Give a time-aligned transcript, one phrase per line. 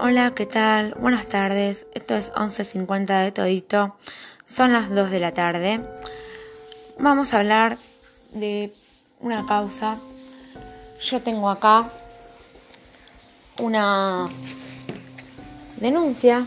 [0.00, 0.94] Hola, ¿qué tal?
[1.00, 1.86] Buenas tardes.
[1.92, 3.96] Esto es 11.50 de todito.
[4.44, 5.80] Son las 2 de la tarde.
[7.00, 7.78] Vamos a hablar
[8.32, 8.72] de
[9.18, 9.98] una causa.
[11.00, 11.90] Yo tengo acá
[13.58, 14.26] una
[15.78, 16.46] denuncia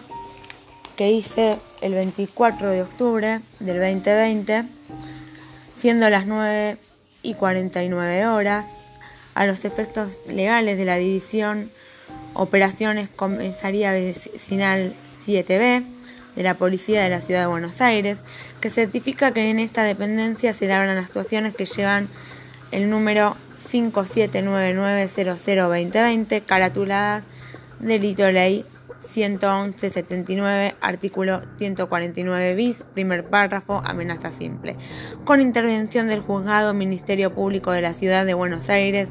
[0.96, 4.64] que hice el 24 de octubre del 2020,
[5.78, 6.78] siendo las 9
[7.22, 8.66] y 49 horas,
[9.36, 11.70] a los efectos legales de la división
[12.42, 14.94] Operaciones Comisaría Vecinal
[15.28, 15.84] 7B
[16.36, 18.18] de la Policía de la Ciudad de Buenos Aires,
[18.60, 22.08] que certifica que en esta dependencia se las actuaciones que llevan
[22.72, 23.36] el número
[23.72, 27.22] 5799002020, caratulada
[27.80, 28.66] Delito Ley
[29.14, 34.78] 111-79, artículo 149 bis, primer párrafo, amenaza simple.
[35.26, 39.10] Con intervención del Juzgado Ministerio Público de la Ciudad de Buenos Aires,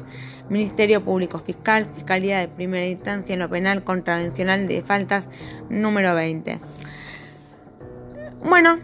[0.51, 5.29] Ministerio Público Fiscal, Fiscalía de Primera Instancia en lo Penal Contravencional de Faltas
[5.69, 6.59] número 20.
[8.43, 8.79] Bueno,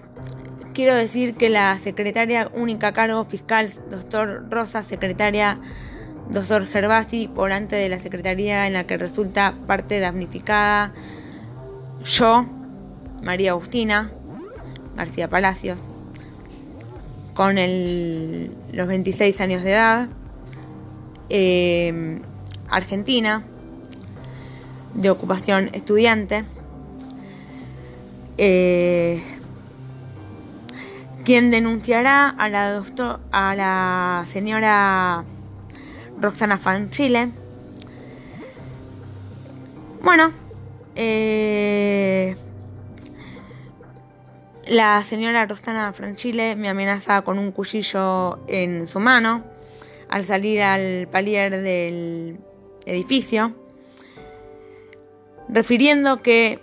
[0.73, 5.59] quiero decir que la secretaria única cargo fiscal, doctor Rosa, secretaria
[6.29, 10.93] doctor Gervasi, por antes de la secretaría en la que resulta parte damnificada,
[12.05, 12.45] yo,
[13.23, 14.09] María Agustina
[14.95, 15.79] García Palacios,
[17.33, 20.07] con los 26 años de edad,
[21.29, 22.21] eh,
[22.69, 23.43] argentina,
[24.93, 26.43] de ocupación estudiante,
[28.37, 29.23] eh,
[31.23, 35.23] quien denunciará a la, doctor, a la señora
[36.19, 37.29] Roxana Fanchile.
[40.01, 40.31] Bueno,
[40.95, 42.35] eh,
[44.67, 49.56] la señora Roxana Franchile me amenaza con un cuchillo en su mano
[50.09, 52.37] al salir al palier del
[52.85, 53.51] edificio,
[55.49, 56.59] refiriendo que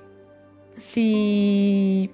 [0.76, 2.10] si,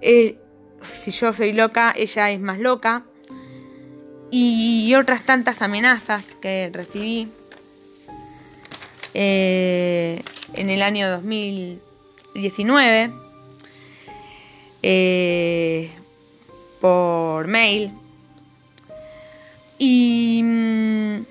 [0.00, 0.36] eh,
[0.82, 3.04] si yo soy loca, ella es más loca
[4.30, 7.28] y otras tantas amenazas que recibí
[9.14, 10.22] eh,
[10.54, 13.10] en el año 2019
[14.82, 15.90] eh,
[16.80, 17.90] por mail.
[19.82, 21.24] Y mm,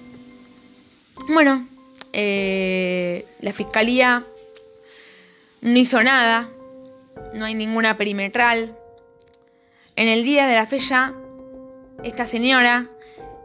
[1.35, 1.67] bueno,
[2.13, 4.23] eh, la fiscalía
[5.61, 6.49] no hizo nada,
[7.35, 8.75] no hay ninguna perimetral.
[9.95, 11.13] En el día de la fecha
[12.03, 12.87] esta señora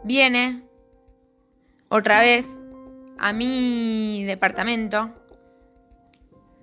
[0.04, 0.62] viene
[1.90, 2.46] otra vez
[3.18, 5.10] a mi departamento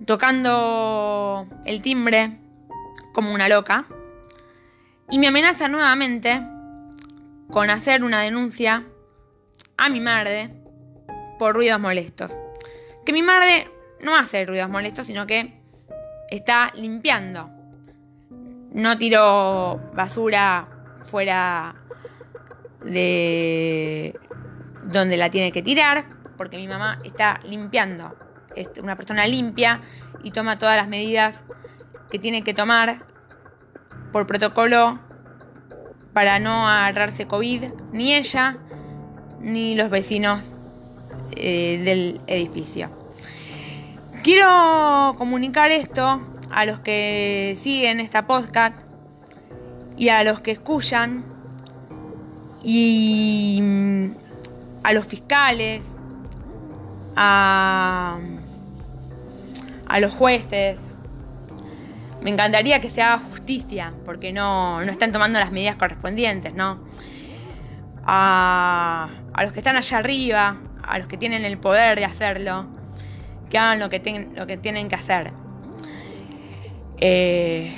[0.07, 2.39] tocando el timbre
[3.13, 3.85] como una loca
[5.11, 6.41] y me amenaza nuevamente
[7.51, 8.85] con hacer una denuncia
[9.77, 10.55] a mi madre
[11.37, 12.31] por ruidos molestos.
[13.05, 13.67] Que mi madre
[14.01, 15.61] no hace ruidos molestos, sino que
[16.29, 17.49] está limpiando.
[18.71, 20.67] No tiro basura
[21.05, 21.75] fuera
[22.83, 24.17] de
[24.83, 26.05] donde la tiene que tirar,
[26.37, 28.15] porque mi mamá está limpiando,
[28.55, 29.81] es una persona limpia
[30.23, 31.43] y toma todas las medidas
[32.09, 33.05] que tiene que tomar
[34.11, 34.99] por protocolo
[36.13, 38.57] para no agarrarse COVID, ni ella
[39.39, 40.41] ni los vecinos
[41.35, 42.89] eh, del edificio.
[44.23, 48.77] Quiero comunicar esto a los que siguen esta podcast
[49.97, 51.23] y a los que escuchan
[52.63, 54.11] y mm,
[54.83, 55.81] a los fiscales,
[57.15, 58.19] a,
[59.87, 60.77] a los jueces.
[62.21, 63.17] Me encantaría que se haga
[64.05, 66.79] porque no, no están tomando las medidas correspondientes, ¿no?
[68.03, 72.63] A, a, los que están allá arriba, a los que tienen el poder de hacerlo,
[73.49, 75.31] que hagan lo que, lo que tienen que hacer.
[76.99, 77.73] Eh,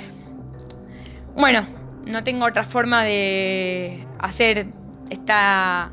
[1.36, 1.66] bueno,
[2.06, 4.66] no tengo otra forma de hacer
[5.10, 5.92] esta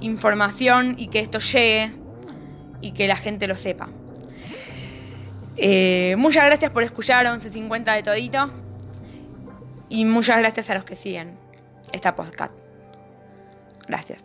[0.00, 1.92] información y que esto llegue
[2.80, 3.88] y que la gente lo sepa.
[5.56, 8.67] Eh, muchas gracias por escuchar 11.50 de todito
[9.88, 11.38] y muchas gracias a los que siguen
[11.92, 12.52] esta podcast.
[13.86, 14.22] Gracias.